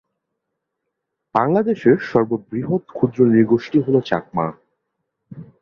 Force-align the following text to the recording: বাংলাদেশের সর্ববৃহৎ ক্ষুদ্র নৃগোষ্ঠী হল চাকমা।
বাংলাদেশের 1.35 1.97
সর্ববৃহৎ 2.09 2.83
ক্ষুদ্র 2.89 3.19
নৃগোষ্ঠী 3.25 3.77
হল 3.85 3.95
চাকমা। 4.01 4.47